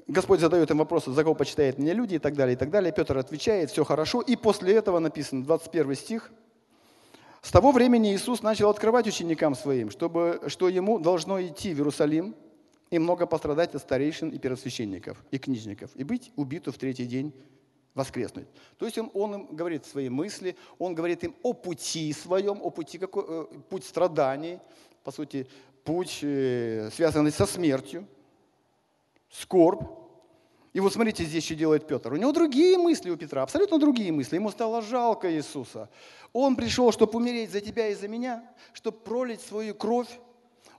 [0.07, 2.93] Господь задает им вопросы, за кого почитают меня люди и так далее, и так далее.
[2.93, 4.21] Петр отвечает, все хорошо.
[4.21, 6.31] И после этого написано, 21 стих–
[7.43, 12.36] с того времени Иисус начал открывать ученикам своим, чтобы, что ему должно идти в Иерусалим
[12.89, 17.34] и много пострадать от старейшин и первосвященников и книжников, и быть убиту в третий день
[17.95, 18.47] воскреснуть.
[18.77, 22.69] То есть он, он им говорит свои мысли, он говорит им о пути своем, о
[22.69, 24.60] пути, какой, э, путь страданий,
[25.03, 25.45] по сути,
[25.84, 28.08] путь, э, связанный со смертью,
[29.29, 29.84] скорбь,
[30.73, 32.12] и вот смотрите, здесь что делает Петр.
[32.13, 34.36] У него другие мысли у Петра, абсолютно другие мысли.
[34.36, 35.88] Ему стало жалко Иисуса.
[36.33, 40.09] Он пришел, чтобы умереть за тебя и за меня, чтобы пролить свою кровь.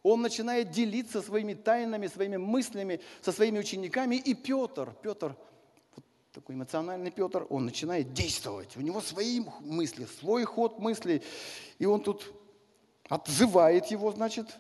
[0.02, 4.16] Он начинает делиться своими тайнами, своими мыслями со своими учениками.
[4.16, 5.37] И Петр, Петр,
[5.94, 8.76] вот такой эмоциональный Петр, он начинает действовать.
[8.76, 11.22] У него свои мысли, свой ход мыслей.
[11.78, 12.35] И он тут
[13.09, 14.57] отзывает его, значит,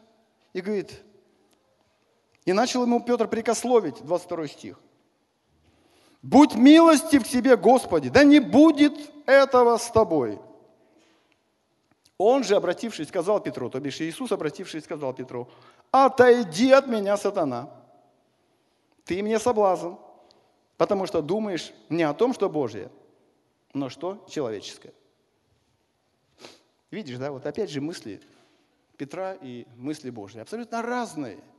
[0.52, 1.02] и говорит,
[2.44, 4.83] и начал ему Петр прикословить, 22 стих.
[6.24, 8.94] Будь милостив к себе, Господи, да не будет
[9.26, 10.40] этого с тобой.
[12.16, 15.50] Он же, обратившись, сказал Петру, то бишь Иисус, обратившись, сказал Петру,
[15.90, 17.68] отойди от меня, сатана.
[19.04, 19.96] Ты мне соблазн,
[20.78, 22.90] потому что думаешь не о том, что Божье,
[23.74, 24.94] но что человеческое.
[26.90, 28.22] Видишь, да, вот опять же мысли
[28.96, 31.38] Петра и мысли Божьи абсолютно разные–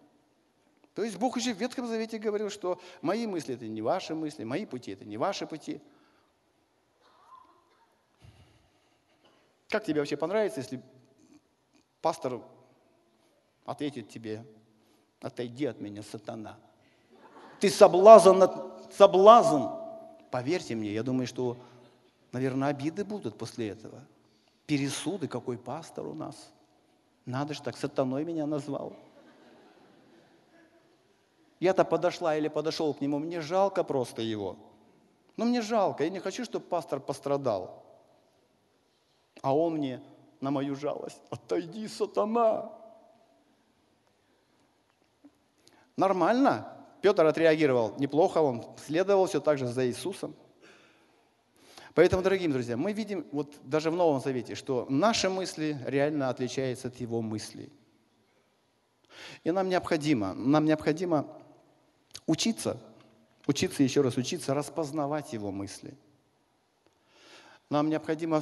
[0.96, 4.46] то есть Бог уже в Ветхом Завете говорил, что мои мысли– это не ваши мысли,
[4.46, 5.82] мои пути– это не ваши пути.
[9.68, 10.82] Как тебе вообще понравится, если
[12.02, 12.42] пастор
[13.66, 14.46] ответит тебе,
[15.22, 16.58] отойди от меня, сатана.
[17.60, 18.44] Ты соблазн,
[18.90, 19.64] соблазн.
[20.32, 21.58] Поверьте мне, я думаю, что,
[22.32, 24.02] наверное, обиды будут после этого.
[24.66, 26.54] Пересуды, какой пастор у нас.
[27.26, 28.96] Надо же так, сатаной меня назвал.
[31.60, 34.58] Я-то подошла или подошел к нему, мне жалко просто его.
[35.38, 37.84] Но мне жалко, я не хочу, чтобы пастор пострадал.
[39.42, 40.02] А он мне
[40.42, 42.72] на мою жалость, отойди, сатана.
[45.98, 50.36] Нормально, Петр отреагировал неплохо, он следовал все так же за Иисусом.
[51.94, 56.90] Поэтому, дорогие друзья, мы видим вот даже в Новом Завете, что наши мысли реально отличаются
[56.90, 57.72] от его мыслей.
[59.46, 61.26] И нам необходимо, нам необходимо
[62.26, 62.80] учиться,
[63.48, 65.98] учиться еще раз учиться, распознавать его мысли.
[67.70, 68.42] Нам необходимо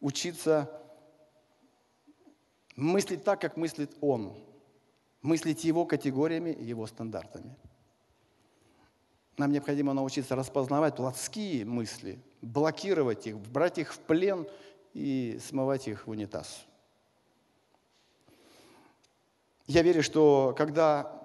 [0.00, 0.70] учиться
[2.76, 4.36] мыслить так, как мыслит он,
[5.22, 7.56] мыслить его категориями, его стандартами.
[9.36, 14.46] Нам необходимо научиться распознавать плотские мысли, блокировать их, брать их в плен
[14.92, 16.64] и смывать их в унитаз.
[19.66, 21.23] Я верю, что когда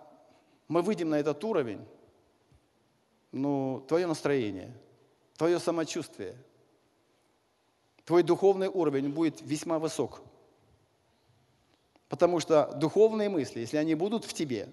[0.69, 1.85] мы выйдем на этот уровень,
[3.33, 4.71] ну, твое настроение,
[5.35, 6.37] твое самочувствие,
[8.05, 10.21] твой духовный уровень будет весьма высок.
[12.07, 14.69] Потому что духовные мысли, если они будут в тебе,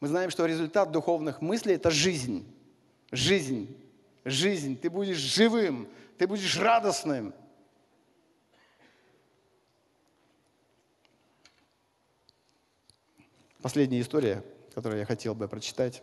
[0.00, 2.46] мы знаем, что результат духовных мыслей– это жизнь.
[3.10, 3.76] Жизнь.
[4.24, 4.78] Жизнь.
[4.78, 7.34] Ты будешь живым, ты будешь радостным.
[13.62, 14.42] Последняя история,
[14.74, 16.02] которую я хотел бы прочитать.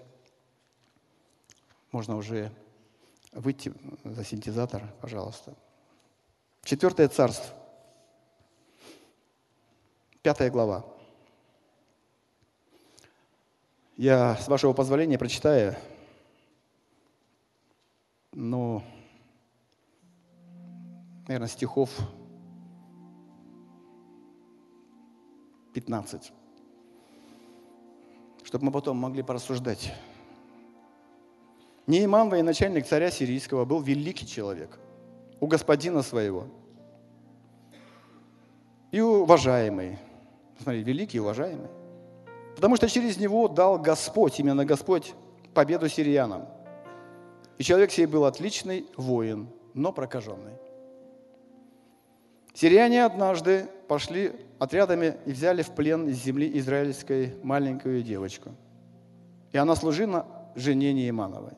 [1.92, 2.52] Можно уже
[3.32, 5.56] выйти за синтезатор, пожалуйста.
[6.64, 7.56] Четвертое царство.
[10.22, 10.86] Пятая глава.
[13.96, 15.76] Я, с вашего позволения, прочитаю,
[18.34, 18.84] ну,
[21.28, 21.90] наверное, стихов
[25.74, 26.34] 15,
[28.48, 29.94] чтобы мы потом могли порассуждать.
[31.86, 34.80] Неиман, военачальник царя сирийского, был великий человек
[35.42, 36.46] у господина своего
[38.90, 39.98] и уважаемый.
[40.62, 41.68] Смотри, великий и уважаемый.
[42.56, 45.14] Потому что через него дал Господь, именно Господь,
[45.54, 46.48] победу сириянам.
[47.58, 50.54] И человек сей был отличный воин, но прокаженный.
[52.54, 58.52] Сирияне однажды пошли отрядами и взяли в плен из земли израильской маленькую девочку.
[59.52, 61.54] И она служила жене Неимановой.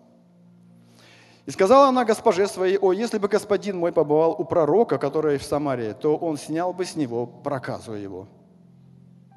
[1.45, 5.43] И сказала она госпоже своей, о, если бы господин мой побывал у пророка, который в
[5.43, 8.27] Самарии, то он снял бы с него проказу его.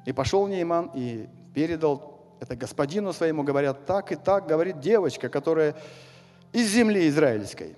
[0.05, 5.75] И пошел Нейман и передал это господину своему, говорят, так и так, говорит девочка, которая
[6.51, 7.75] из земли израильской.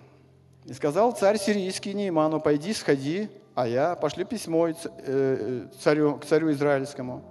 [0.65, 6.51] И сказал царь сирийский Нейману, пойди, сходи, а я пошлю письмо э, царю, к царю
[6.51, 7.23] израильскому.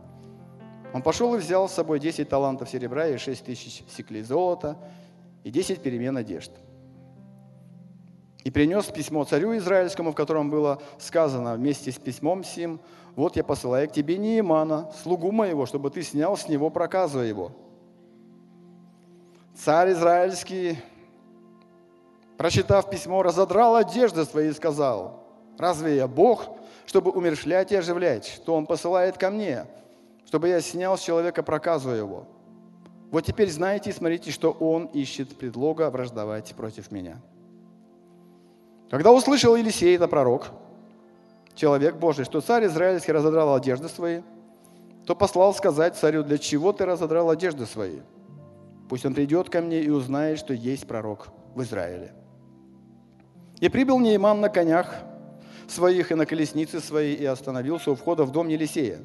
[0.94, 4.78] Он пошел и взял с собой 10 талантов серебра и 6 тысяч сиклей золота
[5.44, 6.50] и 10 перемен одежд.
[8.42, 12.80] И принес письмо царю израильскому, в котором было сказано вместе с письмом сим,
[13.16, 17.52] вот я посылаю к тебе Неимана, слугу моего, чтобы ты снял с него проказу его.
[19.56, 20.78] Царь израильский,
[22.38, 25.23] прочитав письмо, разодрал одежды свои и сказал,
[25.58, 26.48] разве я Бог,
[26.86, 29.66] чтобы умершлять и оживлять, что Он посылает ко мне,
[30.26, 32.26] чтобы я снял с человека проказу его?
[33.10, 37.16] Вот теперь знаете и смотрите, что Он ищет предлога враждовать против меня.
[38.90, 40.48] Когда услышал Елисей, это пророк,
[41.54, 44.22] человек Божий, что царь израильский разодрал одежды свои,
[45.06, 48.00] то послал сказать царю, для чего ты разодрал одежды свои?
[48.88, 52.12] Пусть он придет ко мне и узнает, что есть пророк в Израиле.
[53.60, 54.94] И прибыл Нейман на конях
[55.68, 59.00] своих и на колеснице своей, и остановился у входа в дом Елисея.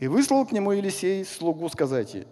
[0.00, 2.26] И выслал к нему Елисей слугу сказать ей,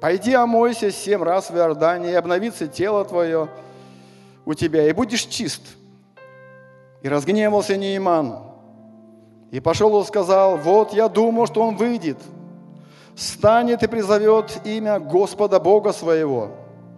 [0.00, 3.48] «Пойди омойся семь раз в Иордане, и обновится тело твое
[4.44, 5.62] у тебя, и будешь чист».
[7.02, 8.48] И разгневался Нейман.
[9.50, 12.18] И пошел и сказал, вот я думал, что он выйдет,
[13.16, 16.50] станет и призовет имя Господа Бога своего,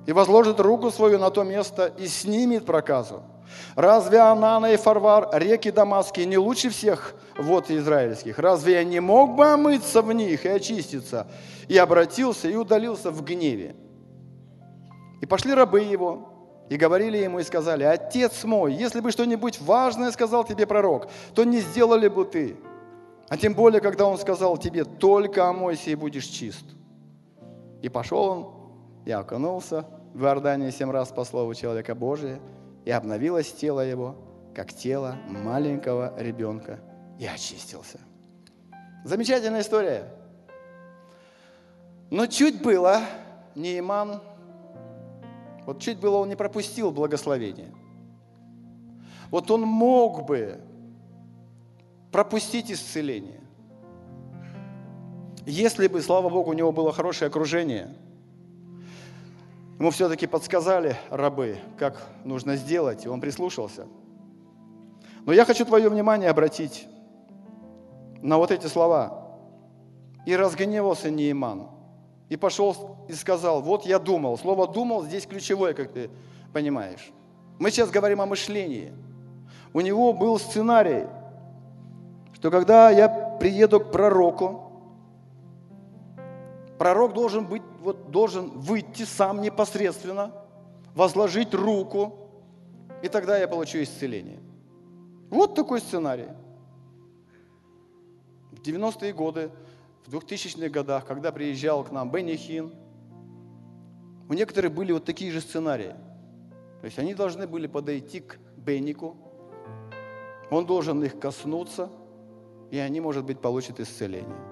[0.06, 3.22] и возложит руку свою на то место и снимет проказу.
[3.74, 8.38] Разве Анана и Фарвар, реки Дамасские, не лучше всех вод израильских?
[8.38, 11.26] Разве я не мог бы омыться в них и очиститься?
[11.68, 13.74] И обратился и удалился в гневе.
[15.20, 16.30] И пошли рабы его,
[16.70, 21.44] и говорили ему и сказали, «Отец мой, если бы что-нибудь важное сказал тебе пророк, то
[21.44, 22.56] не сделали бы ты.
[23.28, 26.64] А тем более, когда он сказал тебе, только омойся и будешь чист».
[27.82, 28.48] И пошел он,
[29.04, 29.84] и окунулся
[30.14, 32.40] в Иордании семь раз по слову человека Божия,
[32.90, 34.16] и обновилось тело его,
[34.52, 36.80] как тело маленького ребенка,
[37.20, 38.00] и очистился.
[39.04, 40.12] Замечательная история.
[42.10, 43.00] Но чуть было,
[43.54, 44.20] Нейман
[45.66, 47.72] вот чуть было он не пропустил благословение.
[49.30, 50.60] Вот он мог бы
[52.10, 53.40] пропустить исцеление.
[55.46, 57.94] Если бы, слава Богу, у него было хорошее окружение,
[59.80, 63.86] ему все-таки подсказали рабы, как нужно сделать, и он прислушался.
[65.24, 66.86] Но я хочу твое внимание обратить
[68.20, 69.26] на вот эти слова.
[70.26, 71.68] «И разгневался Неиман,
[72.28, 74.36] и пошел и сказал, вот я думал».
[74.36, 76.10] Слово «думал» здесь ключевое, как ты
[76.52, 77.10] понимаешь.
[77.58, 78.92] Мы сейчас говорим о мышлении.
[79.72, 81.06] У него был сценарий,
[82.34, 84.69] что когда я приеду к пророку,
[86.80, 90.32] пророк должен, быть, вот, должен выйти сам непосредственно,
[90.94, 92.30] возложить руку,
[93.02, 94.40] и тогда я получу исцеление.
[95.28, 96.28] Вот такой сценарий.
[98.50, 99.50] В 90-е годы,
[100.06, 102.72] в 2000-х годах, когда приезжал к нам Бенни Хин,
[104.30, 105.94] у некоторых были вот такие же сценарии.
[106.80, 109.18] То есть они должны были подойти к Беннику,
[110.50, 111.90] он должен их коснуться,
[112.70, 114.49] и они, может быть, получат исцеление.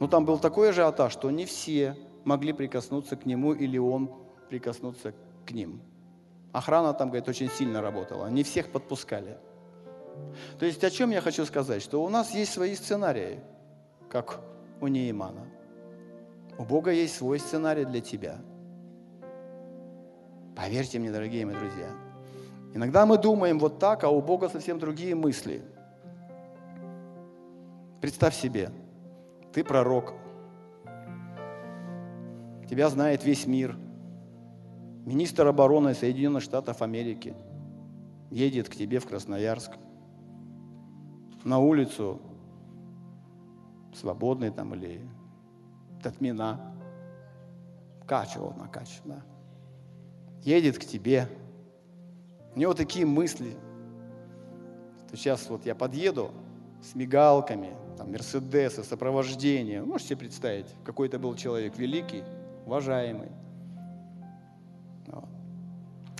[0.00, 4.10] Но там был такой ажиотаж, что не все могли прикоснуться к нему или он
[4.48, 5.14] прикоснуться
[5.46, 5.80] к ним.
[6.52, 8.28] Охрана там, говорит, очень сильно работала.
[8.28, 9.38] Не всех подпускали.
[10.58, 11.82] То есть о чем я хочу сказать?
[11.82, 13.40] Что у нас есть свои сценарии,
[14.08, 14.40] как
[14.80, 15.46] у Неймана.
[16.56, 18.38] У Бога есть свой сценарий для тебя.
[20.54, 21.88] Поверьте мне, дорогие мои друзья.
[22.74, 25.62] Иногда мы думаем вот так, а у Бога совсем другие мысли.
[28.00, 28.70] Представь себе,
[29.54, 30.14] ты пророк.
[32.68, 33.78] Тебя знает весь мир.
[35.06, 37.36] Министр обороны Соединенных Штатов Америки
[38.30, 39.70] едет к тебе в Красноярск.
[41.44, 42.20] На улицу
[43.94, 45.00] свободный там или
[46.02, 46.74] Татмина.
[48.08, 49.22] Качево на Кач, да.
[50.42, 51.28] Едет к тебе.
[52.56, 53.56] У него такие мысли.
[55.08, 56.32] То сейчас вот я подъеду
[56.82, 59.82] с мигалками, там, Мерседесы, сопровождение.
[59.82, 62.22] Можете себе представить, какой это был человек великий,
[62.66, 63.28] уважаемый.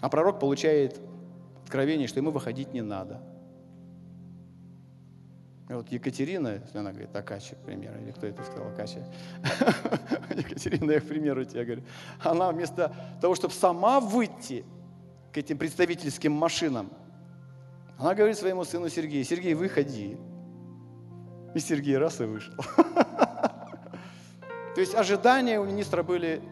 [0.05, 1.01] А пророк получает
[1.63, 3.23] откровение, что ему выходить не надо.
[5.71, 9.03] И вот Екатерина, она говорит, Акача, к примеру, или кто это сказал, Акача?
[10.37, 11.83] Екатерина, я к примеру тебе говорю.
[12.21, 14.67] Она вместо того, чтобы сама выйти
[15.33, 16.91] к этим представительским машинам,
[17.97, 20.19] она говорит своему сыну Сергею, Сергей, выходи.
[21.55, 22.55] И Сергей раз и вышел.
[24.75, 26.43] То есть ожидания у министра были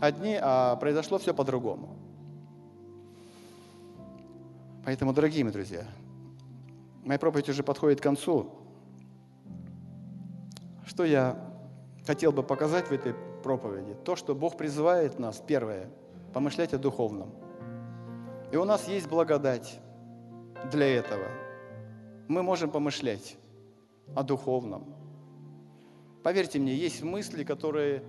[0.00, 1.96] одни, а произошло все по-другому.
[4.84, 5.86] Поэтому, дорогие мои друзья,
[7.04, 8.50] моя проповедь уже подходит к концу.
[10.86, 11.38] Что я
[12.04, 13.14] хотел бы показать в этой
[13.44, 13.94] проповеди?
[14.04, 15.88] То, что Бог призывает нас, первое,
[16.34, 17.30] помышлять о духовном.
[18.50, 19.78] И у нас есть благодать
[20.72, 21.28] для этого.
[22.26, 23.36] Мы можем помышлять
[24.14, 24.84] о духовном.
[26.22, 28.02] Поверьте мне, есть мысли, которые,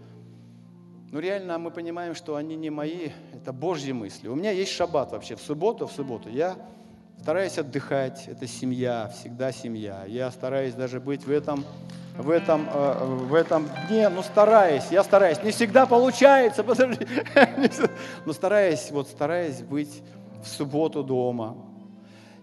[1.11, 4.27] ну реально мы понимаем, что они не мои, это Божьи мысли.
[4.27, 6.55] У меня есть шаббат вообще, в субботу, в субботу я
[7.19, 10.03] стараюсь отдыхать, это семья, всегда семья.
[10.05, 11.63] Я стараюсь даже быть в этом,
[12.17, 15.41] в этом, э, в этом дне, ну стараюсь, я стараюсь.
[15.41, 17.07] Не всегда получается, подожди,
[18.25, 20.03] но стараюсь, вот стараюсь быть
[20.43, 21.55] в субботу дома,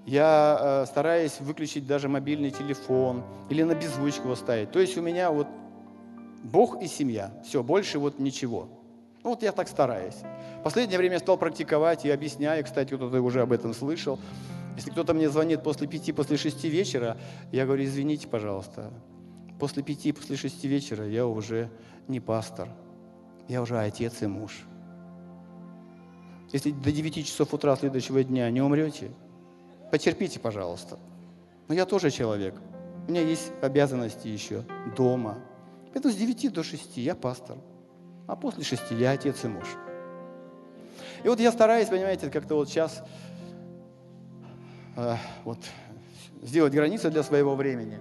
[0.06, 4.70] я э, стараюсь выключить даже мобильный телефон или на беззвучку его ставить.
[4.72, 5.46] То есть у меня вот
[6.42, 7.32] Бог и семья.
[7.44, 8.68] Все, больше вот ничего.
[9.22, 10.16] Ну, вот я так стараюсь.
[10.64, 12.64] Последнее время я стал практиковать и объясняю.
[12.64, 14.18] Кстати, кто-то уже об этом слышал.
[14.76, 17.18] Если кто-то мне звонит после пяти, после шести вечера,
[17.52, 18.90] я говорю, извините, пожалуйста,
[19.58, 21.70] после пяти, после шести вечера я уже
[22.08, 22.68] не пастор,
[23.46, 24.64] я уже отец и муж.
[26.52, 29.10] Если до девяти часов утра следующего дня не умрете,
[29.90, 30.98] Потерпите, пожалуйста.
[31.68, 32.54] Но я тоже человек.
[33.06, 34.64] У меня есть обязанности еще
[34.96, 35.38] дома.
[35.94, 37.58] Это с 9 до 6 я пастор.
[38.26, 39.66] А после 6 я отец и муж.
[41.24, 43.02] И вот я стараюсь, понимаете, как-то вот сейчас
[44.96, 45.58] э, вот,
[46.40, 47.98] сделать границы для своего времени.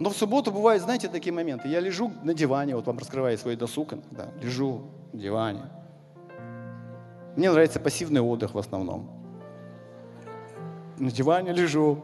[0.00, 1.68] Но в субботу бывают, знаете, такие моменты.
[1.68, 5.64] Я лежу на диване, вот вам раскрываю свой досуг, да, лежу на диване.
[7.36, 9.21] Мне нравится пассивный отдых в основном
[11.02, 11.98] на диване лежу,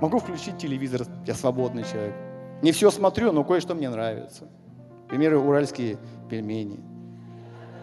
[0.00, 2.14] могу включить телевизор, я свободный человек.
[2.62, 4.48] Не все смотрю, но кое-что мне нравится.
[5.02, 5.98] Например, уральские
[6.30, 6.80] пельмени.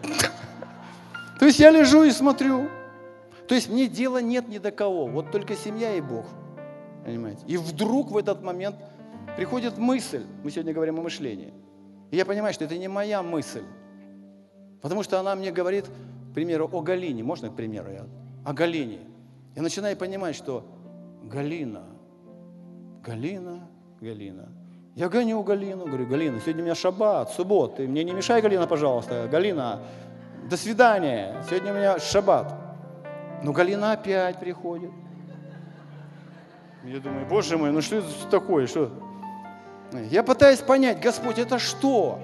[1.38, 2.68] То есть я лежу и смотрю.
[3.46, 6.26] То есть мне дела нет ни до кого, вот только семья и Бог.
[7.04, 7.44] Понимаете?
[7.46, 8.74] И вдруг в этот момент
[9.36, 11.54] приходит мысль, мы сегодня говорим о мышлении.
[12.10, 13.62] И я понимаю, что это не моя мысль.
[14.80, 15.86] Потому что она мне говорит,
[16.30, 17.22] к примеру, о Галине.
[17.22, 18.06] Можно, к примеру, я?
[18.44, 19.11] О Галине.
[19.54, 20.64] Я начинаю понимать, что
[21.24, 21.84] Галина,
[23.02, 23.68] Галина,
[24.00, 24.48] Галина,
[24.94, 28.66] Я гоню Галину, говорю, Галина, сегодня у меня шаббат, суббот, ты мне не мешай, Галина,
[28.66, 29.28] пожалуйста.
[29.30, 29.80] Галина,
[30.48, 32.54] до свидания, сегодня у меня шаббат.
[33.42, 34.90] Но Галина опять приходит.
[36.84, 38.90] Я думаю, боже мой, ну что это такое, что?
[40.10, 42.18] Я пытаюсь понять, Господь, это что?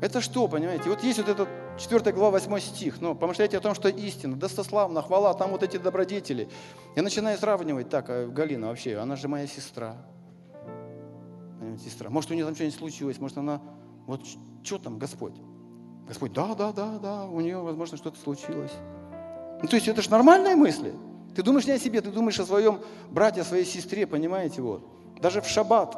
[0.00, 0.88] Это что, понимаете?
[0.88, 1.48] Вот есть вот этот
[1.78, 3.00] 4 глава, 8 стих.
[3.00, 6.48] Ну, помышляйте о том, что истина, достославна, хвала, там вот эти добродетели.
[6.96, 9.96] Я начинаю сравнивать, так, а Галина вообще, она же моя сестра.
[11.82, 12.10] Сестра.
[12.10, 13.62] Может, у нее там что-нибудь случилось, может, она,
[14.06, 14.22] вот
[14.62, 15.34] что там, Господь?
[16.06, 18.72] Господь, да, да, да, да, у нее, возможно, что-то случилось.
[19.62, 20.92] Ну, то есть это же нормальные мысли.
[21.34, 24.84] Ты думаешь не о себе, ты думаешь о своем брате, о своей сестре, понимаете, вот.
[25.20, 25.96] Даже в шаббат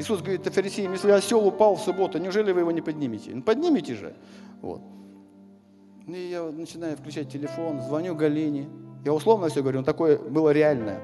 [0.00, 3.32] Иисус говорит фарисеям, если осел упал в субботу, неужели вы его не поднимете?
[3.34, 4.14] Ну, поднимите же.
[4.62, 4.80] Вот.
[6.06, 8.66] Ну, и я начинаю включать телефон, звоню Галине.
[9.04, 11.02] Я условно все говорю, но такое было реальное.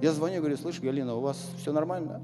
[0.00, 2.22] Я звоню, говорю, слышь, Галина, у вас все нормально?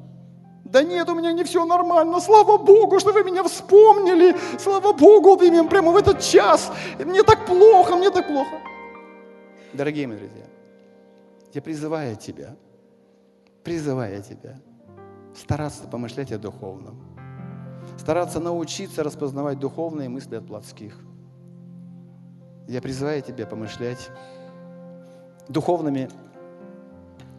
[0.65, 2.21] Да нет, у меня не все нормально.
[2.21, 4.37] Слава Богу, что вы меня вспомнили.
[4.61, 6.71] Слава Богу, вы меня прямо в этот час.
[7.05, 8.61] Мне так плохо, мне так плохо.
[9.73, 10.45] Дорогие мои друзья,
[11.53, 12.55] я призываю тебя,
[13.65, 14.61] призываю тебя–
[15.35, 17.01] стараться помышлять о духовном,
[17.99, 20.99] стараться научиться распознавать духовные мысли от плотских.
[22.69, 24.11] Я призываю тебя помышлять
[25.49, 26.09] духовными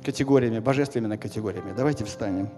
[0.04, 1.74] категориями, божественными категориями.
[1.76, 2.50] Давайте встанем.